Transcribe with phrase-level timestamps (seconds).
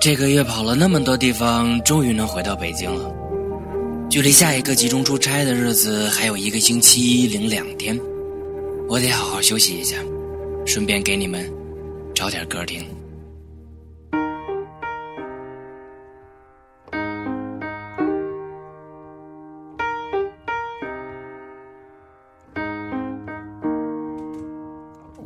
[0.00, 3.12] 这个月跑了那么多地方，终于能回到北京了。
[4.08, 7.98] 距离下一个集中出差的日子还有一个星期零两天，
[8.88, 9.96] 我得好好休息一下，
[10.64, 11.52] 顺便给你们
[12.14, 12.86] 找点歌听。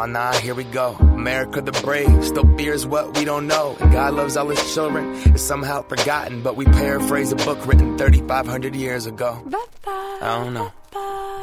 [0.00, 0.94] Oh nah, here we go.
[0.94, 3.76] America the brave still fears what we don't know.
[3.78, 5.12] And God loves all his children.
[5.26, 9.44] It's somehow forgotten, but we paraphrase a book written 3,500 years ago.
[9.86, 10.72] I don't know.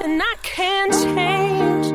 [0.04, 1.86] And I can't change.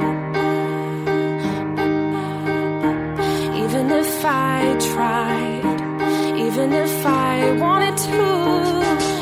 [3.65, 9.22] Even if I tried, even if I wanted to.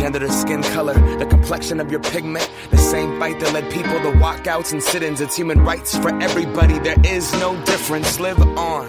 [0.00, 2.50] gender to skin color, the complexion of your pigment.
[2.70, 5.20] The same fight that led people to walkouts and sit ins.
[5.20, 6.78] It's human rights for everybody.
[6.78, 8.18] There is no difference.
[8.18, 8.86] Live on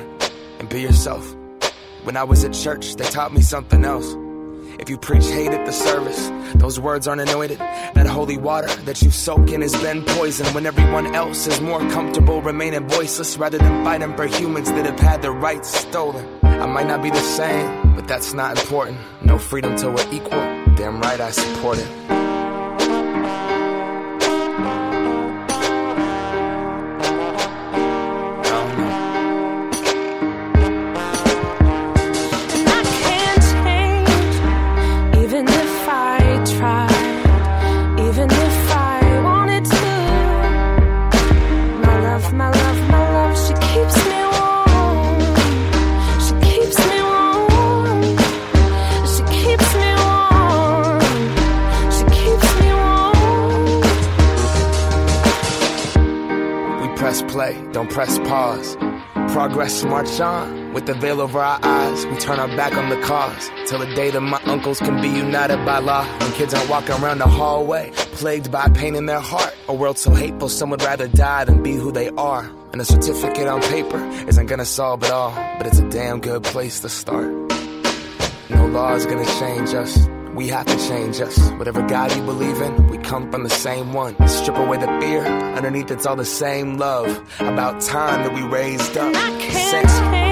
[0.59, 1.35] and be yourself.
[2.03, 4.15] When I was at church, they taught me something else.
[4.79, 7.59] If you preach hate at the service, those words aren't anointed.
[7.59, 11.81] That holy water that you soak in has been poisoned when everyone else is more
[11.89, 16.25] comfortable remaining voiceless rather than fighting for humans that have had their rights stolen.
[16.41, 18.97] I might not be the same, but that's not important.
[19.25, 20.60] No freedom till we're equal.
[20.75, 22.20] Damn right I support it.
[57.41, 58.75] Play, don't press pause.
[59.33, 62.05] Progress march on with the veil over our eyes.
[62.05, 65.07] We turn our back on the cause till the day that my uncles can be
[65.07, 66.03] united by law.
[66.19, 69.53] When kids aren't walking around the hallway, plagued by pain in their heart.
[69.67, 72.43] A world so hateful, some would rather die than be who they are.
[72.73, 76.43] And a certificate on paper isn't gonna solve it all, but it's a damn good
[76.43, 77.31] place to start.
[78.49, 80.20] No law is gonna change us.
[80.33, 81.37] We have to change us.
[81.51, 84.15] Whatever God you believe in, we come from the same one.
[84.27, 85.25] Strip away the fear.
[85.25, 87.07] Underneath, it's all the same love.
[87.39, 89.13] About time that we raised up.
[89.15, 90.30] I can't Say- change.